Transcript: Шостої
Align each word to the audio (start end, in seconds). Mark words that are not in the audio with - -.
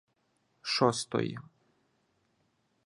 Шостої 0.71 1.37